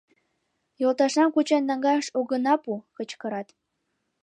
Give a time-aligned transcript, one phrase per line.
[0.81, 3.47] —Йолташнам кучен наҥгаяш огына пу!— кычкырат.